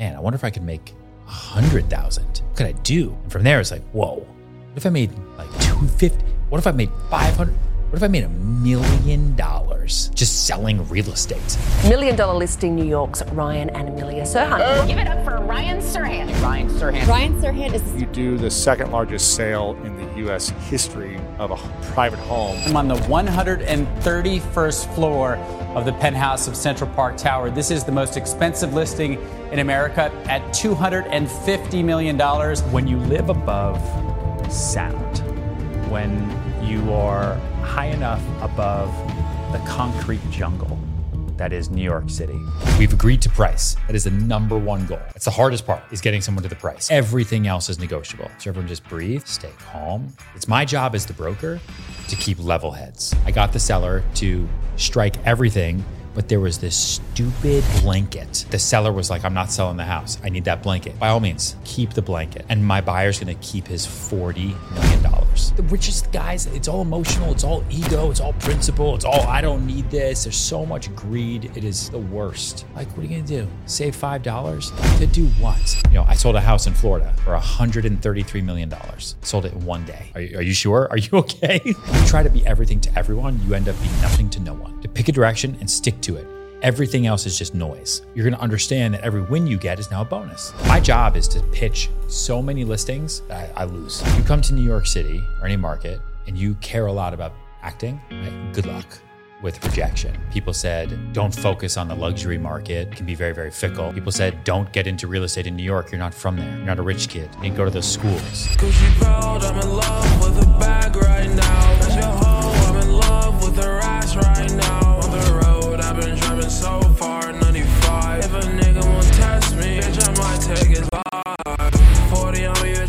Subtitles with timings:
[0.00, 0.94] man, I wonder if I could make
[1.28, 2.24] a hundred thousand.
[2.24, 3.16] What could I do?
[3.22, 6.24] And from there, it's like, whoa, what if I made like 250?
[6.48, 7.54] What if I made 500?
[7.90, 11.58] What if I made a million dollars just selling real estate?
[11.88, 14.60] Million dollar listing New York's Ryan and Emilia Serhant.
[14.60, 14.86] Uh.
[14.86, 16.40] Give it up for Ryan Serhant.
[16.40, 17.06] Ryan Serhant.
[17.08, 20.50] Ryan Serhant is You do the second largest sale in the U.S.
[20.68, 21.56] history of a
[21.92, 22.56] private home.
[22.66, 25.36] I'm on the 131st floor
[25.74, 27.50] of the penthouse of Central Park Tower.
[27.50, 29.14] This is the most expensive listing
[29.52, 32.18] in America at $250 million.
[32.72, 33.80] when you live above
[34.52, 35.18] sound,
[35.90, 36.12] when
[36.62, 38.92] you are high enough above
[39.52, 40.78] the concrete jungle
[41.40, 42.38] that is New York City.
[42.78, 43.74] We've agreed to price.
[43.86, 45.00] That is the number one goal.
[45.16, 46.90] It's the hardest part is getting someone to the price.
[46.90, 48.30] Everything else is negotiable.
[48.36, 50.12] So everyone just breathe, stay calm.
[50.36, 51.58] It's my job as the broker
[52.08, 53.14] to keep level heads.
[53.24, 55.82] I got the seller to strike everything,
[56.20, 58.44] but there was this stupid blanket.
[58.50, 60.18] The seller was like, I'm not selling the house.
[60.22, 60.98] I need that blanket.
[60.98, 62.44] By all means, keep the blanket.
[62.50, 65.02] And my buyer's gonna keep his $40 million.
[65.56, 69.40] The richest guys, it's all emotional, it's all ego, it's all principle, it's all, I
[69.40, 70.24] don't need this.
[70.24, 71.56] There's so much greed.
[71.56, 72.66] It is the worst.
[72.76, 73.48] Like, what are you gonna do?
[73.64, 74.98] Save $5?
[74.98, 75.82] To do what?
[75.86, 78.70] You know, I sold a house in Florida for $133 million.
[79.22, 80.12] Sold it in one day.
[80.14, 80.86] Are you, are you sure?
[80.90, 81.62] Are you okay?
[81.64, 81.74] you
[82.06, 84.79] try to be everything to everyone, you end up being nothing to no one.
[84.90, 86.26] To pick a direction and stick to it.
[86.62, 88.02] Everything else is just noise.
[88.12, 90.52] You're gonna understand that every win you get is now a bonus.
[90.66, 94.02] My job is to pitch so many listings that I, lose.
[94.16, 97.34] You come to New York City or any market and you care a lot about
[97.62, 98.52] acting, right?
[98.52, 98.84] good luck
[99.42, 100.18] with rejection.
[100.32, 102.88] People said, don't focus on the luxury market.
[102.88, 103.92] It can be very, very fickle.
[103.92, 105.92] People said, don't get into real estate in New York.
[105.92, 106.56] You're not from there.
[106.56, 107.30] You're not a rich kid.
[107.40, 108.48] Didn't go to those schools.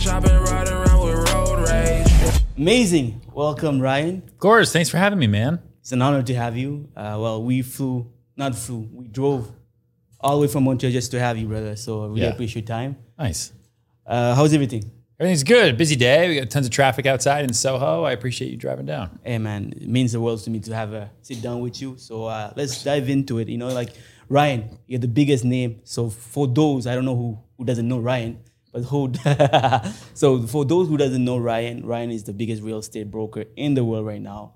[0.02, 2.42] 40 bitch, I've been riding around with road rage.
[2.58, 3.22] Amazing.
[3.34, 4.24] Welcome, Ryan.
[4.28, 4.72] Of course.
[4.74, 5.60] Thanks for having me, man.
[5.80, 6.90] It's an honor to have you.
[6.96, 9.52] Uh, well, we flew, not flew, we drove
[10.20, 11.76] all the way from Montreal just to have you, brother.
[11.76, 12.28] So I really Yeah.
[12.30, 12.98] appreciate your time.
[13.18, 13.52] Nice.
[14.06, 14.92] Uh, how's everything?
[15.20, 15.78] Everything's good.
[15.78, 16.28] Busy day.
[16.30, 18.04] We got tons of traffic outside in Soho.
[18.04, 19.20] I appreciate you driving down.
[19.24, 21.96] Hey, man, it means the world to me to have a sit down with you.
[21.98, 23.48] So uh, let's dive into it.
[23.48, 23.92] You know, like
[24.30, 25.82] Ryan, you're the biggest name.
[25.84, 28.40] So for those, I don't know who, who doesn't know Ryan,
[28.72, 29.12] but who,
[30.14, 33.74] so for those who doesn't know Ryan, Ryan is the biggest real estate broker in
[33.74, 34.54] the world right now.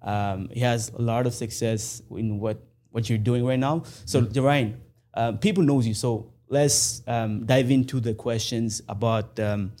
[0.00, 3.82] Um, he has a lot of success in what, what you're doing right now.
[4.04, 4.80] So Ryan,
[5.14, 5.94] um, people knows you.
[5.94, 9.72] So let's um, dive into the questions about, um,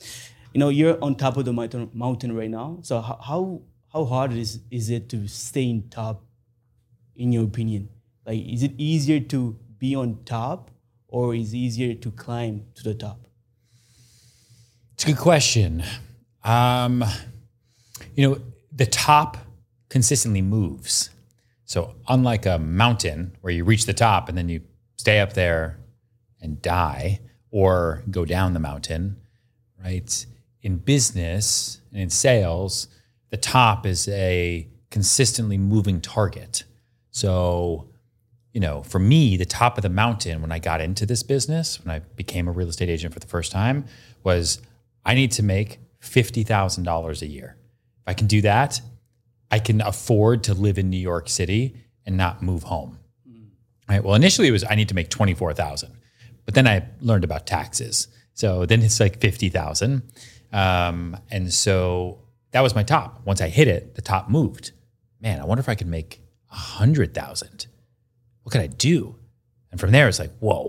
[0.52, 2.78] you know, you're on top of the mountain, mountain right now.
[2.82, 3.62] So how, how,
[3.92, 6.24] how hard is, is it to stay in top
[7.14, 7.90] in your opinion?
[8.26, 10.72] Like, is it easier to be on top
[11.06, 13.27] or is it easier to climb to the top?
[14.98, 15.84] It's a good question.
[16.42, 17.04] Um,
[18.16, 18.40] you know,
[18.72, 19.36] the top
[19.90, 21.10] consistently moves.
[21.66, 24.60] So, unlike a mountain where you reach the top and then you
[24.96, 25.78] stay up there
[26.40, 27.20] and die
[27.52, 29.18] or go down the mountain,
[29.80, 30.26] right?
[30.62, 32.88] In business and in sales,
[33.30, 36.64] the top is a consistently moving target.
[37.12, 37.88] So,
[38.52, 41.78] you know, for me, the top of the mountain when I got into this business,
[41.84, 43.84] when I became a real estate agent for the first time,
[44.24, 44.60] was
[45.08, 47.56] I need to make $50,000 a year.
[48.02, 48.80] If I can do that,
[49.50, 51.74] I can afford to live in New York City
[52.06, 52.98] and not move home.
[53.88, 54.04] Right.
[54.04, 55.90] Well, initially it was I need to make 24,000.
[56.44, 58.08] But then I learned about taxes.
[58.34, 60.02] So then it's like 50,000.
[60.52, 62.20] Um, and so
[62.50, 63.22] that was my top.
[63.24, 64.72] Once I hit it, the top moved.
[65.20, 67.66] Man, I wonder if I could make 100,000
[68.48, 69.14] what could I do?
[69.70, 70.62] And from there, it's like, whoa,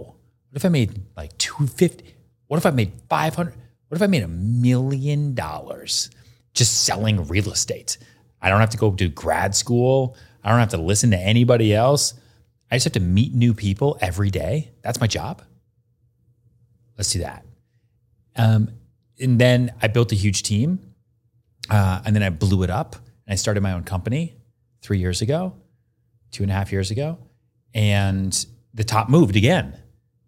[0.49, 2.13] what if I made like 250?
[2.47, 3.53] What if I made 500?
[3.89, 6.09] What if I made a million dollars
[6.53, 7.97] just selling real estate?
[8.41, 10.15] I don't have to go to grad school.
[10.43, 12.13] I don't have to listen to anybody else.
[12.71, 14.71] I just have to meet new people every day.
[14.81, 15.41] That's my job.
[16.97, 17.43] Let's do that.
[18.35, 18.71] Um,
[19.19, 20.79] and then I built a huge team.
[21.69, 24.35] Uh, and then I blew it up and I started my own company
[24.81, 25.53] three years ago,
[26.31, 27.17] two and a half years ago
[27.73, 29.77] and the top moved again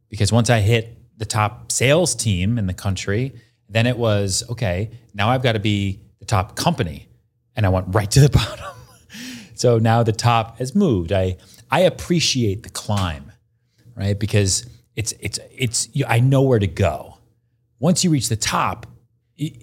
[0.10, 3.34] because once I hit the top sales team in the country,
[3.72, 4.92] then it was okay.
[5.14, 7.08] Now I've got to be the top company,
[7.56, 8.76] and I went right to the bottom.
[9.56, 11.12] so now the top has moved.
[11.12, 11.38] I
[11.70, 13.32] I appreciate the climb,
[13.96, 14.20] right?
[14.20, 14.66] Because
[14.96, 17.18] it's it's it's you, I know where to go.
[17.80, 18.86] Once you reach the top,
[19.38, 19.54] it,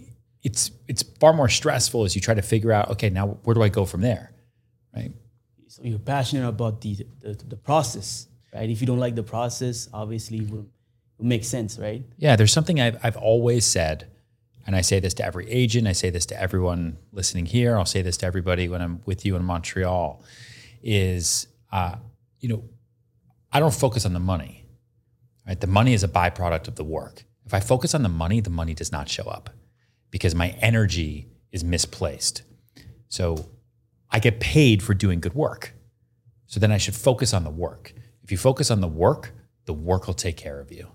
[0.43, 2.91] it's it's far more stressful as you try to figure out.
[2.91, 4.33] Okay, now where do I go from there,
[4.95, 5.13] right?
[5.69, 8.69] So you're passionate about the, the, the process, right?
[8.69, 10.71] If you don't like the process, obviously you wouldn't
[11.21, 12.05] makes sense, right?
[12.17, 14.09] Yeah, there's something I've, I've always said,
[14.67, 17.87] and I say this to every agent, I say this to everyone listening here, I'll
[17.87, 20.23] say this to everybody when I'm with you in Montreal,
[20.83, 21.97] is, uh,
[22.41, 22.65] you know,
[23.53, 24.67] I don't focus on the money.
[25.47, 25.61] Right?
[25.61, 27.25] The money is a byproduct of the work.
[27.47, 29.49] If I focus on the money, the money does not show up
[30.11, 32.43] because my energy is misplaced.
[33.09, 33.49] So
[34.11, 35.75] I get paid for doing good work.
[36.47, 37.95] So then I should focus on the work.
[38.23, 39.33] If you focus on the work,
[39.65, 40.89] the work will take care of you.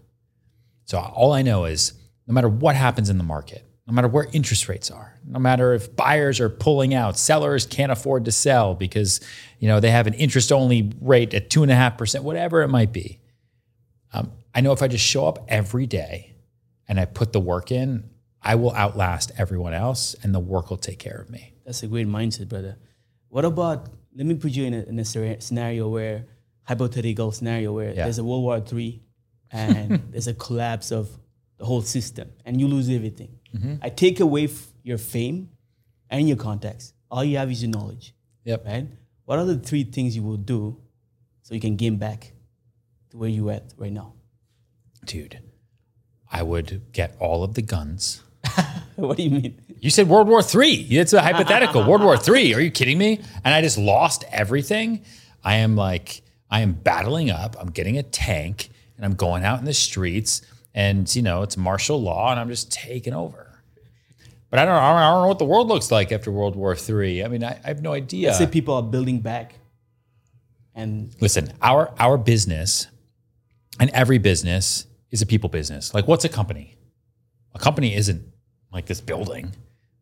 [0.86, 1.94] So all I know is
[2.28, 5.74] no matter what happens in the market, no matter where interest rates are, no matter
[5.74, 9.20] if buyers are pulling out, sellers can't afford to sell because
[9.60, 12.62] you know they have an interest only rate at two and a half percent, whatever
[12.62, 13.20] it might be.
[14.14, 16.34] Um, I know if I just show up every day
[16.88, 18.10] and I put the work in,
[18.42, 21.54] I will outlast everyone else, and the work will take care of me.
[21.66, 22.78] That's a great mindset, brother.
[23.30, 23.88] What about?
[24.16, 26.26] Let me put you in a, in a scenario- where
[26.64, 28.04] hypothetical scenario where Yeah.
[28.04, 29.02] there's a World War Three,
[29.54, 31.10] and there's a collapse of
[31.58, 33.38] the whole system, and you lose everything.
[33.56, 33.76] Mm-hmm.
[33.82, 35.50] I take away f- your fame
[36.10, 36.94] and your contacts.
[37.12, 38.14] All you have is your knowledge,
[38.44, 38.66] Yep.
[38.66, 38.88] right?
[39.26, 40.78] What are the three things you will do
[41.44, 42.34] so you can gain back
[43.12, 44.14] to where you at right now?
[45.06, 45.40] Dude,
[46.32, 48.24] I would get all of the guns.
[48.96, 49.62] what do you mean?
[49.80, 50.74] You said World War Three.
[50.90, 51.84] It's a hypothetical.
[51.88, 52.54] World War Three.
[52.54, 53.22] Are you kidding me?
[53.44, 55.04] And I just lost everything.
[55.44, 57.56] I am like, I am battling up.
[57.60, 60.42] I'm getting a tank and I'm going out in the streets.
[60.76, 63.54] And, you know, it's martial law and I'm just taking over.
[64.50, 67.24] But I don't, I don't know what the world looks like after World War Three.
[67.24, 68.28] I mean, I, I have no idea.
[68.28, 69.56] Let's say people are building back,
[70.76, 72.86] and Listen, our our business
[73.80, 75.92] and every business is a people business.
[75.92, 76.78] Like what's a company?
[77.56, 78.24] A company isn't
[78.72, 79.52] like this building,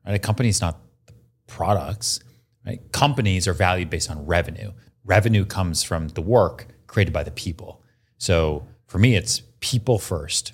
[0.06, 0.16] right?
[0.16, 1.14] A company is not the
[1.48, 2.20] products,
[2.66, 2.82] right?
[2.92, 4.72] Companies are valued based on revenue.
[5.06, 7.82] Revenue comes from the work created by the people.
[8.18, 10.52] So for me, it's people first,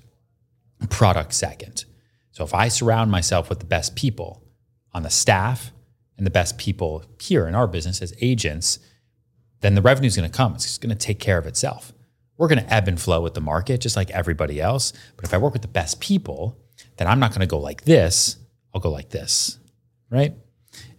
[0.92, 1.86] product second.
[2.30, 4.44] So if I surround myself with the best people
[4.94, 5.72] on the staff
[6.18, 8.78] and the best people here in our business as agents,
[9.62, 10.54] then the revenue is going to come.
[10.54, 11.94] It's going to take care of itself.
[12.38, 14.94] We're going to ebb and flow with the market just like everybody else.
[15.16, 16.60] But if I work with the best people,
[16.98, 18.38] then I'm not going to go like this.
[18.72, 19.58] I'll go like this.
[20.12, 20.36] Right.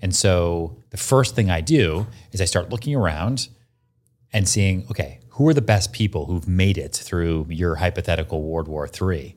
[0.02, 3.46] And so the first thing I do is I start looking around
[4.32, 8.66] and seeing, okay, who are the best people who've made it through your hypothetical World
[8.66, 9.36] War III?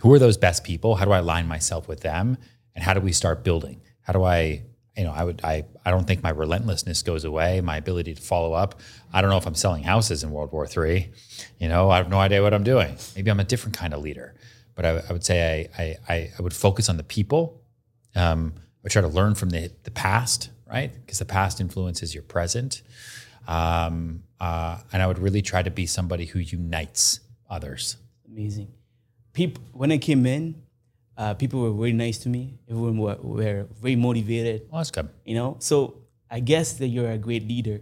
[0.00, 0.94] Who are those best people?
[0.94, 2.38] How do I align myself with them?
[2.74, 3.82] And how do we start building?
[4.00, 4.62] How do I,
[4.96, 8.22] you know, I would, I, I don't think my relentlessness goes away, my ability to
[8.22, 8.80] follow up.
[9.12, 11.12] I don't know if I'm selling houses in World War III.
[11.58, 12.96] You know, I have no idea what I'm doing.
[13.14, 14.34] Maybe I'm a different kind of leader.
[14.74, 17.60] But I, I would say I, I, I, would focus on the people.
[18.16, 20.90] Um, I try to learn from the, the past, right?
[20.94, 22.80] Because the past influences your present.
[23.46, 27.96] Um, uh, and I would really try to be somebody who unites others.
[28.28, 28.68] amazing.
[29.32, 30.62] People, when I came in,
[31.16, 32.58] uh, people were very nice to me.
[32.68, 34.62] Everyone were, were very motivated.
[34.70, 35.08] Well, that's good.
[35.24, 37.80] You know, so I guess that you're a great leader.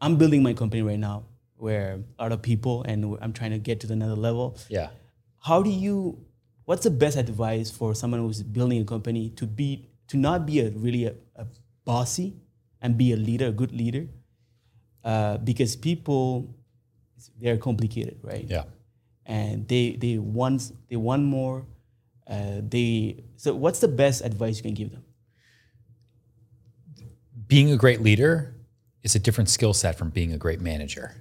[0.00, 1.24] I'm building my company right now,
[1.56, 4.58] where a lot of people, and I'm trying to get to another level.
[4.68, 4.90] Yeah.
[5.40, 6.18] How do you?
[6.64, 10.60] What's the best advice for someone who's building a company to be to not be
[10.60, 11.46] a really a, a
[11.84, 12.34] bossy
[12.80, 14.06] and be a leader, a good leader?
[15.04, 16.48] Uh, because people,
[17.40, 18.46] they're complicated, right?
[18.48, 18.64] Yeah.
[19.26, 21.66] and they they want they want more.
[22.26, 25.04] Uh, they so what's the best advice you can give them?
[27.46, 28.54] being a great leader
[29.02, 31.14] is a different skill set from being a great manager.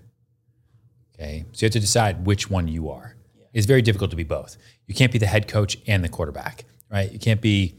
[1.13, 1.45] Okay.
[1.51, 3.15] So you have to decide which one you are.
[3.53, 4.57] It's very difficult to be both.
[4.87, 7.11] You can't be the head coach and the quarterback, right?
[7.11, 7.75] You can't be,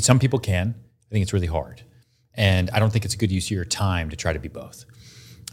[0.00, 0.74] some people can.
[0.76, 1.82] I think it's really hard.
[2.34, 4.48] And I don't think it's a good use of your time to try to be
[4.48, 4.84] both.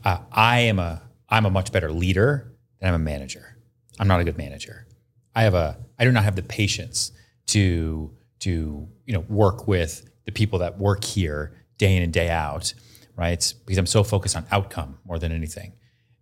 [0.03, 3.57] Uh, I am a, I'm a much better leader than I'm a manager.
[3.99, 4.87] I'm not a good manager.
[5.35, 7.11] I have a, I do not have the patience
[7.47, 12.29] to, to, you know, work with the people that work here day in and day
[12.29, 12.73] out,
[13.15, 13.53] right?
[13.65, 15.73] Because I'm so focused on outcome more than anything.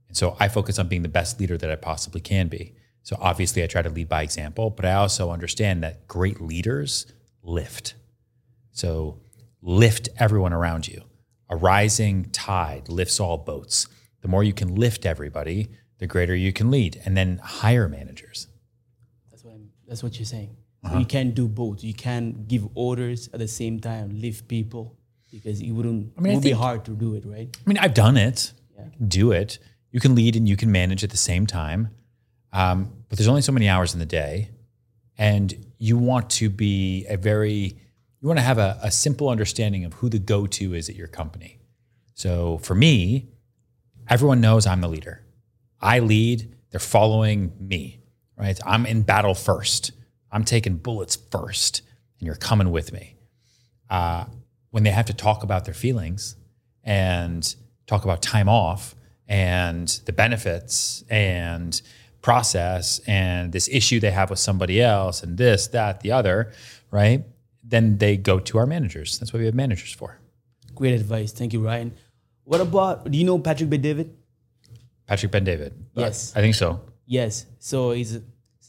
[0.08, 2.76] And so I focus on being the best leader that I possibly can be.
[3.04, 7.12] So obviously I try to lead by example, but I also understand that great leaders
[7.42, 7.96] lift.
[8.72, 9.22] So
[9.62, 11.04] lift everyone around you.
[11.52, 13.88] A rising tide lifts all boats.
[14.22, 17.00] The more you can lift everybody, the greater you can lead.
[17.06, 18.48] And then hire managers.
[19.30, 20.56] That's what I'm, that's what you're saying.
[20.84, 20.98] Uh-huh.
[21.00, 21.84] You can't do both.
[21.84, 24.98] You can't give orders at the same time, lift people
[25.32, 26.14] because it wouldn't.
[26.18, 27.56] I mean, it would be think- hard to do it, right?
[27.56, 28.54] I mean, I've done it.
[28.76, 29.60] Can do it.
[29.92, 31.90] You can lead and you can manage at the same time.
[32.52, 34.50] Um, but there's only so many hours in the day.
[35.18, 37.78] And you want to be a very,
[38.22, 40.96] you want to have a, a simple understanding of who the go to is at
[40.96, 41.60] your company.
[42.14, 43.30] So for me,
[44.08, 45.24] everyone knows I'm the leader.
[45.82, 48.00] I lead, they're following me,
[48.38, 48.60] right?
[48.66, 49.92] I'm in battle first.
[50.32, 51.82] I'm taking bullets first,
[52.20, 53.16] and you're coming with me.
[53.90, 54.26] Uh,
[54.70, 56.36] when they have to talk about their feelings
[56.84, 57.56] and
[57.88, 58.96] talk about time off
[59.28, 61.82] and the benefits and
[62.22, 66.54] process and this issue they have with somebody else and this, that, the other,
[66.92, 67.24] right?
[67.64, 69.20] Then they go to our managers.
[69.20, 70.20] That's what we have managers for.
[70.76, 71.32] Great advice.
[71.32, 71.94] Thank you, Ryan.
[72.44, 74.16] What about, do you know Patrick Bet-David?
[75.08, 75.74] Patrick Bet-David.
[75.94, 76.34] Yes.
[76.36, 76.82] I think so.
[77.06, 77.46] Yes.
[77.60, 78.16] So he's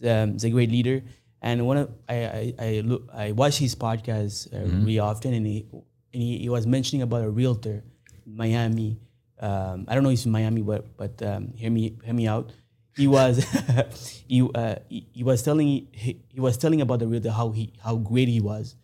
[0.02, 1.02] a, um, he's a great leader.
[1.40, 4.84] And one of, I, I, I, look, I watch his podcast uh, Mm-hmm.
[4.84, 7.82] really often, and he, and he, he was mentioning about a realtor
[8.26, 8.98] in Miami.
[9.40, 12.52] Um, I don't know if it's Miami, but but um, hear me hear me out.
[12.96, 13.42] He was
[14.28, 17.72] he, uh, he he was telling he, he was telling about the realtor how he
[17.82, 18.76] how great he was.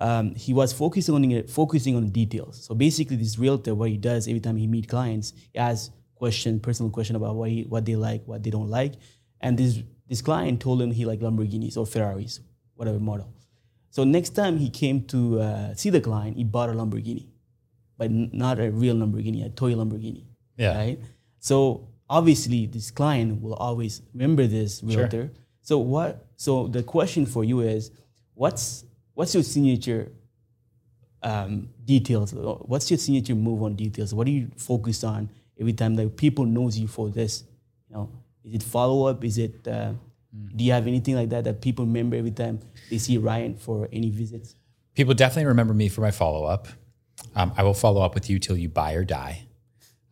[0.00, 2.64] Um, he was focusing on it- focusing on details.
[2.64, 6.60] So basically, this realtor, what he does every time he meet clients, he asks question,
[6.60, 8.94] personal question about what he, what they like, what they don't like,
[9.40, 12.40] and this this client told him he liked Lamborghinis or Ferraris,
[12.76, 13.32] whatever model.
[13.90, 17.26] So next time he came to uh, see the client, he bought a Lamborghini,
[17.96, 20.24] but not a real Lamborghini, a toy Lamborghini.
[20.56, 20.76] Yeah.
[20.76, 21.00] Right.
[21.40, 25.30] So obviously, this client will always remember this realtor.
[25.60, 26.26] So what?
[26.36, 27.90] So the question for you is,
[28.34, 28.84] what's
[29.18, 30.12] what's your signature
[31.24, 32.32] um, details?
[32.32, 34.14] What's your signature move on details?
[34.14, 37.42] What do you focus on every time that people knows you for this?
[37.88, 38.10] You know,
[38.44, 39.24] is it follow up?
[39.24, 39.66] Is it?
[39.66, 39.94] Uh,
[40.54, 42.60] Do you have anything like that that people remember every time
[42.90, 44.54] they see Ryan for any visits?
[44.94, 46.68] People definitely remember me for my follow up.
[47.34, 49.48] Um, I will follow up with you till you buy or die.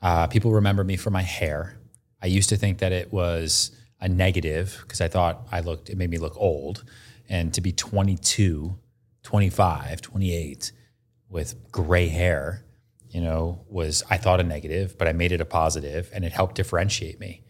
[0.03, 1.79] Uh, people remember me for my hair.
[2.21, 3.71] I used to think that it was
[4.01, 6.83] a negative because I thought I looked, it made me look old.
[7.29, 8.77] And to be 22,
[9.27, 10.71] 25, 28
[11.29, 12.65] with gray hair,
[13.11, 16.31] you know, was, I thought a negative, but I made it a positive and it
[16.31, 17.43] helped differentiate me,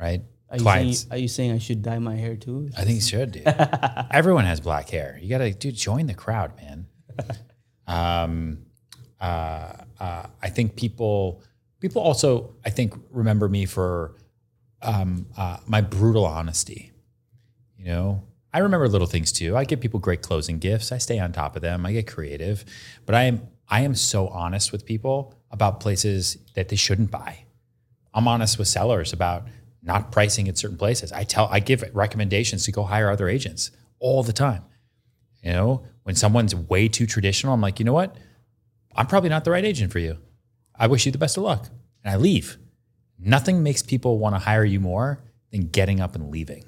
[0.00, 0.22] right?
[0.48, 1.00] Are you, Clients.
[1.00, 2.70] saying, are you saying I should dye my hair too?
[2.78, 3.46] I think you should, dude.
[4.10, 5.18] Everyone has black hair.
[5.20, 6.86] You gotta, dude, join the crowd, man.
[7.86, 8.66] Um,
[9.18, 11.42] uh, uh, I think people,
[11.80, 14.14] people also, I think, remember me for
[14.82, 16.92] um, uh, my brutal honesty.
[17.78, 19.56] You know, I remember little things too.
[19.56, 20.90] I give people great closing gifts.
[20.90, 21.84] I stay on top of them.
[21.84, 22.64] I get creative,
[23.04, 27.44] but I am, I am so honest with people about places that they shouldn't buy.
[28.14, 29.46] I'm honest with sellers about
[29.82, 31.12] not pricing at certain places.
[31.12, 34.64] I tell, I give recommendations to go hire other agents all the time.
[35.42, 38.16] You know, when someone's way too traditional, I'm like, you know what?
[38.96, 40.18] I'm probably not the right agent for you.
[40.74, 41.68] I wish you the best of luck.
[42.02, 42.56] And I leave.
[43.18, 46.64] Nothing makes people want to hire you more than getting up and leaving.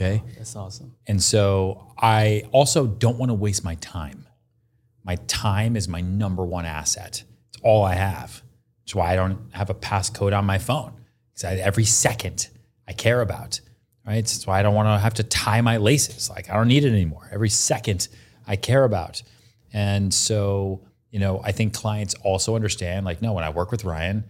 [0.00, 0.22] Okay.
[0.36, 0.94] That's awesome.
[1.06, 4.26] And so I also don't want to waste my time.
[5.04, 7.22] My time is my number one asset.
[7.48, 8.42] It's all I have.
[8.82, 10.94] That's why I don't have a passcode on my phone.
[11.34, 12.48] Because every second
[12.88, 13.60] I care about.
[14.06, 14.16] Right.
[14.16, 16.30] That's why I don't want to have to tie my laces.
[16.30, 17.28] Like I don't need it anymore.
[17.30, 18.08] Every second
[18.46, 19.22] I care about.
[19.72, 20.80] And so,
[21.10, 24.24] you know, I think clients also understand, like, no, when I work with Ryan,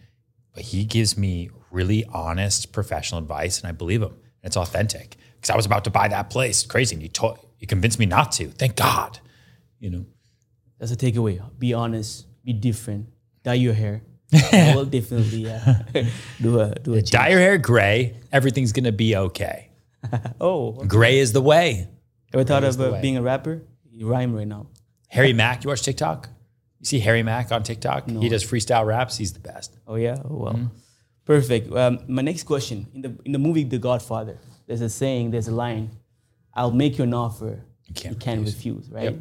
[0.53, 4.11] but he gives me really honest professional advice and I believe him.
[4.11, 5.17] And it's authentic.
[5.41, 6.65] Because I was about to buy that place.
[6.65, 6.95] Crazy.
[6.95, 8.49] And you told you convinced me not to.
[8.49, 9.19] Thank God.
[9.79, 10.05] You know.
[10.79, 11.41] That's a takeaway.
[11.59, 12.27] Be honest.
[12.45, 13.09] Be different.
[13.43, 14.03] Dye your hair.
[14.33, 15.59] I will definitely uh,
[16.41, 17.11] do a do a change.
[17.11, 19.69] Dye your hair gray, everything's gonna be okay.
[20.41, 21.89] Oh, Gray is the way.
[22.33, 23.63] ever thought of uh, being a rapper?
[23.91, 24.69] You rhyme right now.
[25.09, 26.29] Harry Mack, you watch TikTok?
[26.79, 28.09] You see Harry Mack on TikTok?
[28.09, 29.19] He does freestyle raps.
[29.19, 29.77] He's the best.
[29.87, 30.17] Oh yeah.
[30.25, 30.55] Oh well.
[30.55, 30.67] Mm-hmm.
[31.27, 31.73] Perfect.
[31.75, 34.39] Um, my next question in the in the movie The Godfather,
[34.71, 35.91] there's a saying, there's a line,
[36.55, 39.05] "I'll make you an offer you can't can't, refuse." refuse." Right.
[39.05, 39.17] Yep.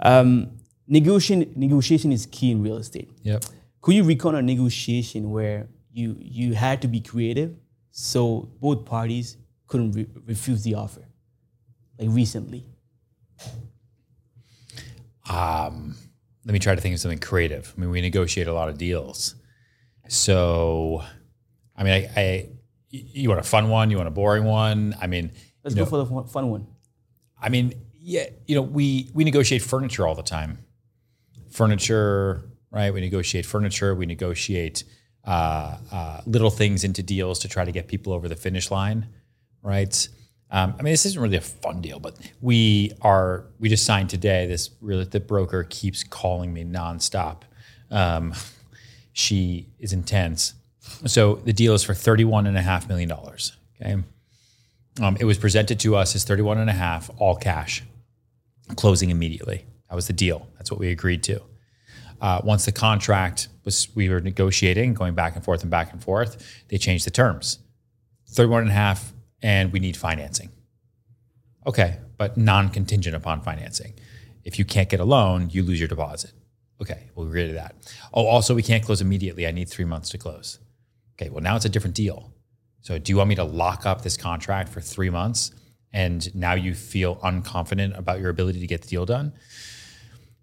[0.00, 0.58] Um,
[0.88, 3.08] negotiation negotiation is key in real estate.
[3.22, 3.44] Yep.
[3.80, 7.54] Could you recall a negotiation where you you had to be creative,
[7.92, 9.36] so both parties
[9.68, 11.04] couldn't re- refuse the offer,
[12.00, 12.66] like recently?
[15.30, 15.94] Um,
[16.44, 17.72] let me try to think of something creative.
[17.76, 19.36] I mean, we negotiate a lot of deals.
[20.08, 21.04] So,
[21.76, 22.48] I mean, I, I
[22.92, 23.90] you want a fun one?
[23.90, 24.94] You want a boring one?
[25.00, 25.32] I mean,
[25.64, 26.66] Let's you go for the fun- fun one.
[27.40, 30.58] I mean, yeah, you know, we we negotiate furniture all the time.
[31.50, 32.92] Furniture, right?
[32.92, 33.94] We negotiate furniture.
[33.94, 34.84] We negotiate
[35.24, 39.08] uh, uh, little things into deals to try to get people over the finish line,
[39.62, 40.08] right?
[40.50, 43.46] Um, I mean, this isn't really a fun deal, but we are.
[43.58, 44.46] We just signed today.
[44.46, 47.42] This really the broker keeps calling me nonstop.
[47.90, 48.34] Um,
[49.12, 50.54] she is intense.
[51.06, 53.56] So the deal is for thirty-one and a half million dollars.
[53.80, 54.02] Okay.
[55.00, 57.82] Um, it was presented to us as 31 and a half, all cash,
[58.76, 59.64] closing immediately.
[59.88, 60.46] That was the deal.
[60.58, 61.40] That's what we agreed to.
[62.20, 66.02] Uh, once the contract was, we were negotiating, going back and forth and back and
[66.02, 67.58] forth, they changed the terms.
[68.30, 69.12] 31 and a half
[69.42, 70.50] and we need financing.
[71.66, 73.94] Okay, but non contingent upon financing.
[74.44, 76.32] If you can't get a loan, you lose your deposit.
[76.80, 77.74] Okay, we'll agree to that.
[78.12, 79.46] Oh, also, we can't close immediately.
[79.46, 80.58] I need three months to close.
[81.22, 82.32] Okay, well, now it's a different deal.
[82.80, 85.52] So, do you want me to lock up this contract for three months
[85.92, 89.32] and now you feel unconfident about your ability to get the deal done?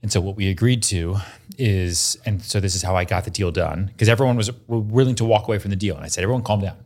[0.01, 1.17] And so, what we agreed to
[1.57, 5.15] is, and so this is how I got the deal done because everyone was willing
[5.15, 5.97] to walk away from the deal.
[5.97, 6.77] And I said, everyone calm down.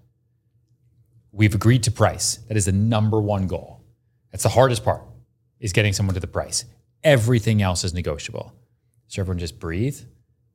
[1.31, 2.38] We've agreed to price.
[2.47, 3.83] That is the number one goal.
[4.31, 5.03] That's the hardest part
[5.59, 6.65] is getting someone to the price.
[7.03, 8.53] Everything else is negotiable.
[9.07, 10.00] So everyone just breathe,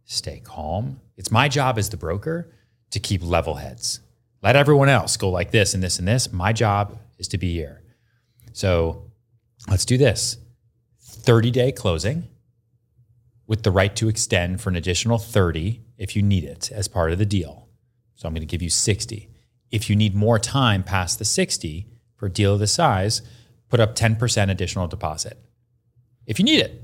[0.07, 1.01] stay calm.
[1.17, 2.53] It's my job as the broker
[2.91, 4.01] to keep level heads.
[4.43, 6.33] Let everyone else go like this and this and this.
[6.33, 7.83] My job is to be here.
[8.53, 9.11] So
[9.69, 10.39] let's do this
[11.01, 12.29] 30 day closing
[13.47, 17.13] with the right to extend for an additional 30 if you need it as part
[17.13, 17.69] of the deal.
[18.15, 19.29] So I'm going to give you 60.
[19.71, 23.23] If you need more time past the 60 for a deal of this size,
[23.69, 25.39] put up 10% additional deposit.
[26.27, 26.83] If you need it,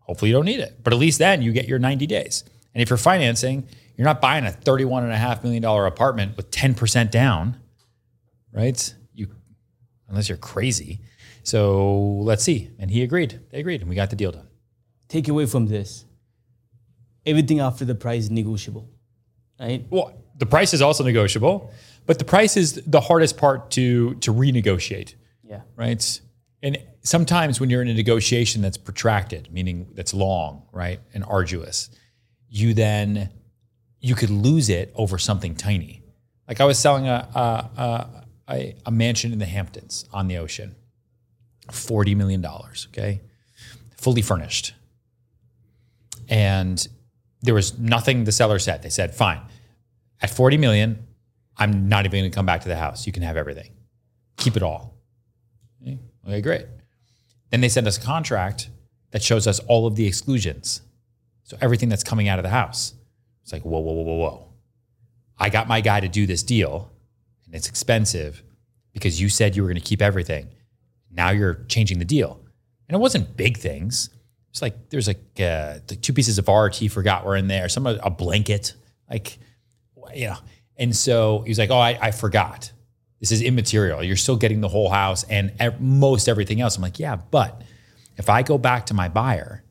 [0.00, 2.44] hopefully you don't need it, but at least then you get your 90 days.
[2.74, 7.60] And if you're financing, you're not buying a $31.5 million apartment with 10% down,
[8.52, 8.94] right?
[9.12, 9.28] You,
[10.08, 11.00] unless you're crazy.
[11.42, 12.70] So let's see.
[12.78, 13.40] And he agreed.
[13.50, 14.48] They agreed, and we got the deal done.
[15.08, 16.04] Take away from this.
[17.26, 18.90] Everything after the price is negotiable,
[19.58, 19.86] right?
[19.90, 21.72] Well, the price is also negotiable,
[22.06, 25.14] but the price is the hardest part to to renegotiate.
[25.42, 25.60] Yeah.
[25.76, 26.20] right?
[26.62, 31.90] And sometimes when you're in a negotiation that's protracted, meaning that's long, right, and arduous,
[32.48, 33.30] you then
[34.04, 36.02] you could lose it over something tiny.
[36.46, 40.76] Like I was selling a a, a, a mansion in the Hamptons on the ocean,
[41.70, 43.22] forty million dollars, okay,
[43.96, 44.74] fully furnished,
[46.28, 46.86] and
[47.40, 48.82] there was nothing the seller said.
[48.82, 49.40] They said, "Fine,
[50.20, 51.06] at forty million,
[51.56, 53.06] I'm not even going to come back to the house.
[53.06, 53.70] You can have everything,
[54.36, 54.98] keep it all."
[55.80, 56.66] Okay, okay, great.
[57.48, 58.68] Then they send us a contract
[59.12, 60.82] that shows us all of the exclusions.
[61.44, 62.92] So everything that's coming out of the house.
[63.44, 64.48] It's like, whoa, whoa, whoa, whoa, whoa.
[65.38, 66.90] I got my guy to do this deal
[67.46, 68.42] and it's expensive
[68.92, 70.48] because you said you were going to keep everything.
[71.12, 72.40] Now you're changing the deal.
[72.88, 74.10] And it wasn't big things.
[74.50, 77.68] It's like there's like uh, the two pieces of art he forgot were in there,
[77.68, 78.74] some a blanket,
[79.10, 79.38] like
[80.14, 80.36] you know.
[80.76, 82.70] And so he was like, "Oh, I, I forgot."
[83.24, 84.04] This is immaterial.
[84.04, 86.76] You're still getting the whole house and most everything else.
[86.76, 87.62] I'm like, yeah, but
[88.18, 89.64] if I go back to my buyer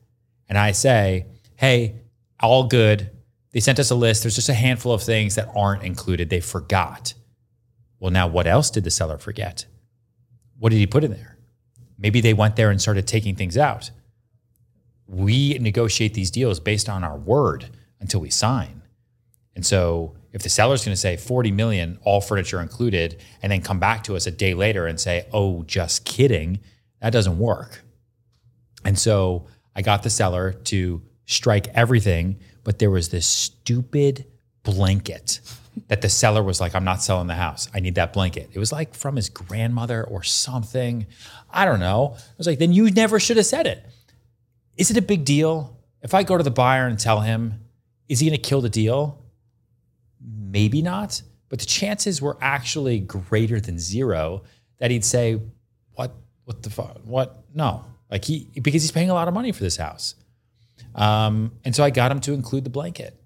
[0.48, 2.00] and I say, hey,
[2.40, 3.10] all good.
[3.54, 4.24] They sent us a list.
[4.24, 6.28] There's just a handful of things that aren't included.
[6.28, 7.14] They forgot.
[8.00, 9.64] Well, now what else did the seller forget?
[10.58, 11.38] What did he put in there?
[11.96, 13.92] Maybe they went there and started taking things out.
[15.06, 17.66] We negotiate these deals based on our word
[18.00, 18.82] until we sign.
[19.54, 23.62] And so if the seller's going to say 40 million, all furniture included, and then
[23.62, 26.58] come back to us a day later and say, oh, just kidding,
[27.00, 27.84] that doesn't work.
[28.84, 34.26] And so I got the seller to strike everything, but there was this stupid
[34.62, 35.40] blanket
[35.88, 37.68] that the seller was like, I'm not selling the house.
[37.74, 38.50] I need that blanket.
[38.52, 41.06] It was like from his grandmother or something.
[41.50, 42.14] I don't know.
[42.16, 43.84] I was like, then you never should have said it.
[44.76, 45.78] Is it a big deal?
[46.02, 47.60] If I go to the buyer and tell him,
[48.08, 49.24] is he going to kill the deal?
[50.54, 54.42] maybe not, but the chances were actually greater than zero
[54.78, 55.40] that he'd say,
[55.94, 56.14] "What?
[56.44, 57.00] What the fuck?
[57.04, 57.44] What?
[57.52, 60.14] No." Like he because he's paying a lot of money for this house,
[60.94, 63.18] um, and so I got him to include the blanket,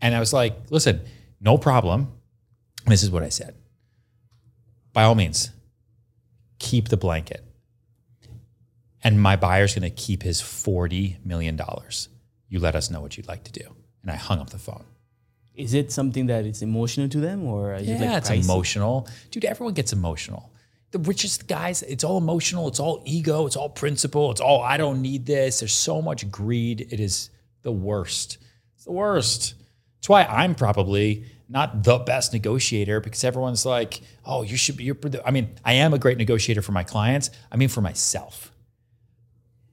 [0.00, 1.00] and I was like, "Listen,
[1.40, 2.12] no problem."
[2.86, 3.54] This is what I said.
[4.92, 5.50] By all means,
[6.58, 7.44] keep the blanket,
[9.02, 12.08] and my buyer's going to keep his forty million dollars.
[12.48, 14.84] You let us know what you'd like to do, and I hung up the phone.
[15.54, 18.44] Is it something that it's emotional to them, or is Yeah, it like it's pricey?
[18.44, 19.08] emotional.
[19.30, 20.51] Dude, everyone gets emotional.
[20.92, 24.76] The richest guys, it's all emotional, it's all ego, it's all principle, it's all I
[24.76, 25.60] don't need this.
[25.60, 26.86] There's so much greed.
[26.90, 27.30] It is
[27.62, 28.38] the worst.
[28.76, 29.54] It's the worst.
[29.96, 34.92] That's why I'm probably not the best negotiator because everyone's like, oh, you should be
[35.24, 37.30] I mean, I am a great negotiator for my clients.
[37.50, 38.50] I mean for myself.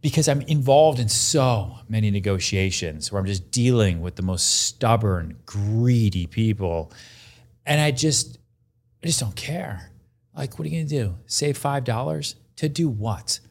[0.01, 5.38] Because I'm involved in so many negotiations where I'm just dealing with the most stubborn,
[5.45, 6.93] greedy people.
[7.65, 8.38] And I just
[9.03, 9.88] I just don't care.
[10.39, 11.17] Like, what are you gonna do?
[11.25, 13.41] Save five dollars to do what?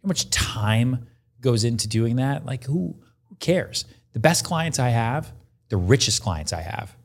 [0.00, 1.08] How much time
[1.40, 2.46] goes into doing that?
[2.46, 3.84] Like, who who cares?
[4.12, 5.32] The best clients I have,
[5.70, 6.96] the richest clients I have,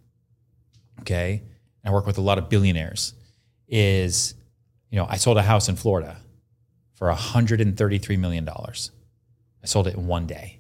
[1.00, 1.42] okay,
[1.84, 3.16] I work with a lot of billionaires,
[3.68, 4.36] is,
[4.92, 6.18] you know, I sold a house in Florida
[6.94, 8.48] for $133 million.
[8.48, 10.60] I sold it in one day.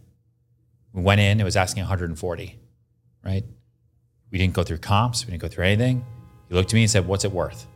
[0.91, 2.59] We went in, it was asking 140,
[3.23, 3.43] right?
[4.31, 6.03] We didn't go through comps, we didn't go through anything.
[6.49, 7.67] He looked at me and said, What's it worth?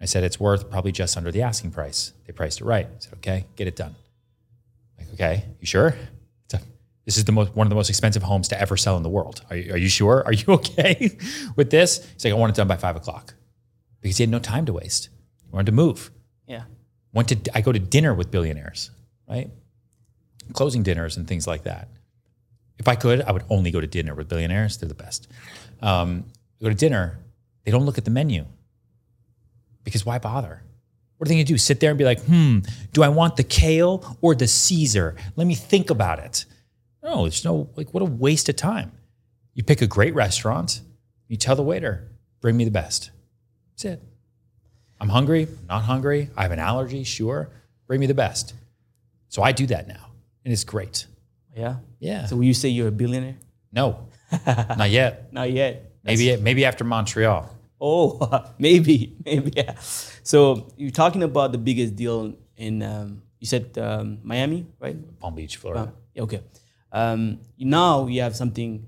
[0.00, 2.12] I said, it's worth probably just under the asking price.
[2.26, 2.86] They priced it right.
[2.86, 3.94] I said, okay, get it done.
[4.98, 5.94] Like, okay, you sure?
[7.06, 9.08] This is the most one of the most expensive homes to ever sell in the
[9.08, 9.40] world.
[9.48, 10.24] Are you, are you sure?
[10.26, 11.16] Are you okay
[11.54, 12.04] with this?
[12.12, 13.34] He's like, I want it done by five o'clock
[14.02, 15.08] because he had no time to waste.
[15.44, 16.10] He wanted to move.
[16.46, 16.64] Yeah.
[17.12, 18.90] Went to I go to dinner with billionaires,
[19.28, 19.50] right?
[20.52, 21.88] Closing dinners and things like that.
[22.78, 24.76] If I could, I would only go to dinner with billionaires.
[24.76, 25.28] They're the best.
[25.80, 26.24] Um,
[26.60, 27.20] go to dinner,
[27.64, 28.46] they don't look at the menu
[29.86, 30.62] because why bother?
[31.16, 31.56] What are they going to do?
[31.56, 32.58] Sit there and be like, hmm,
[32.92, 35.14] do I want the kale or the Caesar?
[35.36, 36.44] Let me think about it.
[37.02, 38.90] No, there's no, like, what a waste of time.
[39.54, 40.82] You pick a great restaurant,
[41.28, 42.08] you tell the waiter,
[42.40, 43.12] bring me the best.
[43.70, 44.02] That's it.
[45.00, 46.30] I'm hungry, not hungry.
[46.36, 47.48] I have an allergy, sure.
[47.86, 48.54] Bring me the best.
[49.28, 50.10] So I do that now,
[50.44, 51.06] and it's great.
[51.56, 51.76] Yeah.
[52.00, 52.26] Yeah.
[52.26, 53.36] So will you say you're a billionaire?
[53.72, 54.08] No,
[54.46, 55.32] not yet.
[55.32, 55.92] Not yet.
[56.02, 57.50] Maybe maybe after Montreal.
[57.80, 59.52] Oh, maybe, maybe.
[59.56, 59.74] Yeah.
[60.22, 64.96] So you're talking about the biggest deal in, um, you said um, Miami, right?
[65.20, 65.92] Palm Beach, Florida.
[66.14, 66.40] Yeah, Okay.
[66.92, 68.86] Um, now you have something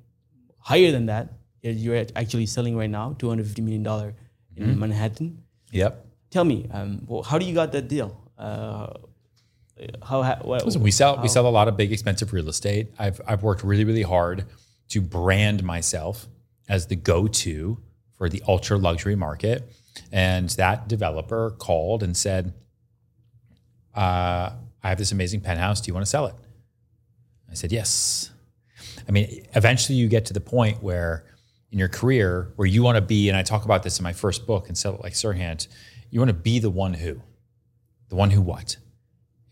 [0.58, 1.32] higher than that.
[1.60, 4.14] You're actually selling right now, two hundred fifty million dollar
[4.56, 4.80] in Mm-hmm.
[4.80, 5.42] Manhattan.
[5.72, 6.06] Yep.
[6.30, 8.16] Tell me, um, well, how do you got that deal?
[8.38, 8.86] Uh,
[10.02, 10.22] how?
[10.22, 12.88] ha- What, Listen, we sell we sell a lot of big expensive real estate.
[12.98, 14.44] I've I've worked really really hard
[14.90, 16.26] to brand myself
[16.68, 17.78] as the go-to
[18.18, 19.72] for the ultra luxury market,
[20.12, 22.52] and that developer called and said,
[23.94, 24.50] uh,
[24.82, 25.80] "I have this amazing penthouse.
[25.80, 26.34] Do you want to sell it?"
[27.50, 28.30] I said, "Yes."
[29.08, 31.24] I mean, eventually you get to the point where
[31.70, 34.12] in your career where you want to be, and I talk about this in my
[34.12, 35.66] first book and sell it like Serhant,
[36.10, 37.22] you want to be the one who,
[38.08, 38.76] the one who what?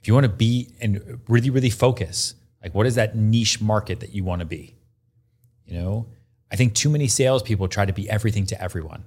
[0.06, 3.98] if you want to be and really really focus like what is that niche market
[3.98, 4.76] that you want to be
[5.64, 6.06] you know
[6.52, 9.04] i think too many salespeople try to be everything to everyone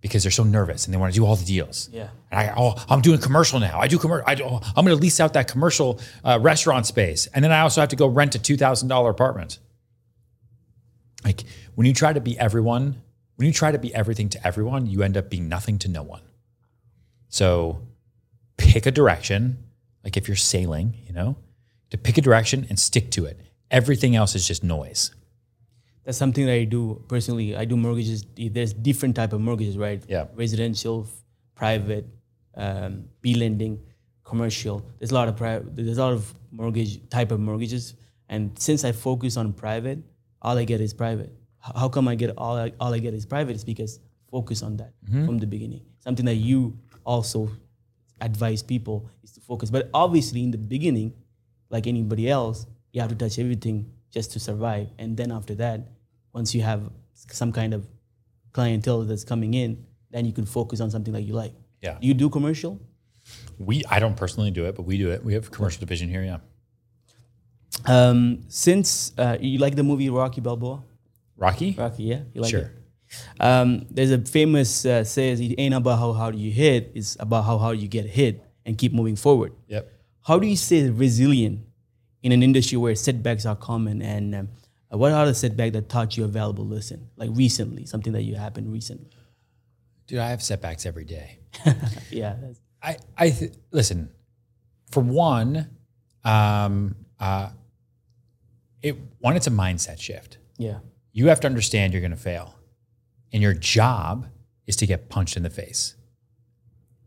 [0.00, 2.08] because they're so nervous and they want to do all the deals Yeah.
[2.30, 4.96] and i oh i'm doing commercial now i do commercial I do, oh, i'm going
[4.96, 8.06] to lease out that commercial uh, restaurant space and then i also have to go
[8.06, 9.58] rent a $2000 apartment
[11.24, 13.00] like when you try to be everyone
[13.36, 16.02] when you try to be everything to everyone you end up being nothing to no
[16.02, 16.22] one
[17.28, 17.80] so
[18.56, 19.58] pick a direction,
[20.04, 21.34] like if you're sailing, you know,
[21.90, 23.40] to pick a direction and stick to it.
[23.70, 25.10] Everything else is just noise.
[26.04, 27.56] That's something that I do personally.
[27.56, 28.24] I do mortgages.
[28.36, 30.02] There's different type of mortgages, right?
[30.06, 30.26] Yeah.
[30.34, 31.06] Residential,
[31.54, 32.06] private,
[32.54, 33.80] um, B lending,
[34.22, 34.84] commercial.
[34.98, 35.74] There's a lot of private.
[35.74, 37.94] There's a lot of mortgage type of mortgages.
[38.28, 39.98] And since I focus on private,
[40.42, 41.32] all I get is private.
[41.58, 43.56] How come I get all I, all I get is private?
[43.56, 43.98] Is because
[44.30, 44.92] focus on that
[45.26, 45.82] from the beginning.
[46.00, 47.50] Something that you also
[48.20, 49.70] advise people is to focus.
[49.70, 51.14] But obviously, in the beginning,
[51.70, 54.88] like anybody else, you have to touch everything just to survive.
[54.98, 55.88] And then after that,
[56.34, 56.82] once you have
[57.14, 57.86] some kind of
[58.52, 61.54] clientele that's coming in, then you can focus on something that you like.
[61.80, 61.96] Yeah.
[62.00, 62.80] Do you do commercial?
[63.58, 65.24] We, I don't personally do it, but we do it.
[65.24, 66.22] We have a commercial division here.
[66.22, 66.38] Yeah.
[67.86, 70.82] Um, since uh, you like the movie Rocky Balboa?
[71.36, 71.74] Rocky?
[71.76, 72.60] Rocky, yeah, you like Sure.
[72.60, 72.70] it.
[73.40, 77.44] Um, there's a famous uh, says it ain't about how hard you hit, it's about
[77.44, 79.52] how hard you get hit and keep moving forward.
[79.68, 79.90] Yep.
[80.22, 81.60] How do you stay resilient
[82.22, 84.00] in an industry where setbacks are common?
[84.02, 84.48] And um,
[84.98, 87.08] what are the setbacks that taught you a valuable lesson?
[87.16, 89.10] Like recently, something that you happened recently.
[90.06, 91.38] Dude, I have setbacks every day.
[92.10, 92.36] Yeah,
[92.82, 94.10] I, I th- listen.
[94.90, 95.70] For one,
[96.24, 97.50] um, uh,
[98.82, 100.38] it one, it's a mindset shift.
[100.58, 100.78] yeah,
[101.12, 102.54] You have to understand you're going to fail,
[103.32, 104.26] and your job
[104.66, 105.96] is to get punched in the face.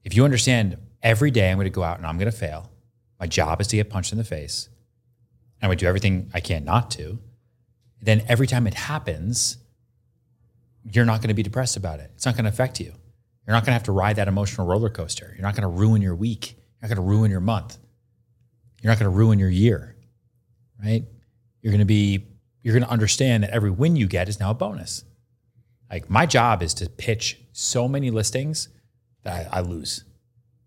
[0.03, 2.71] If you understand every day I'm going to go out and I'm going to fail,
[3.19, 4.69] my job is to get punched in the face,
[5.61, 7.19] and I would do everything I can not to.
[8.01, 9.57] Then every time it happens,
[10.83, 12.11] you're not going to be depressed about it.
[12.15, 12.93] It's not going to affect you.
[13.45, 15.33] You're not going to have to ride that emotional roller coaster.
[15.33, 16.55] You're not going to ruin your week.
[16.57, 17.77] You're not going to ruin your month.
[18.81, 19.95] You're not going to ruin your year,
[20.83, 21.03] right?
[21.61, 22.25] You're going to be,
[22.61, 25.03] you're going to understand that every win you get is now a bonus.
[25.89, 28.69] Like my job is to pitch so many listings
[29.23, 30.03] that I, I lose.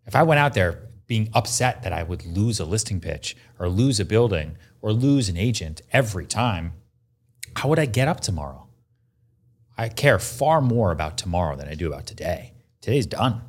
[0.06, 3.68] If I went out there being upset that I would lose a listing pitch or
[3.68, 6.72] lose a building or lose an agent every time,
[7.56, 8.66] how would I get up tomorrow?
[9.76, 12.52] I care far more about tomorrow than I do about today.
[12.80, 13.42] Today's done,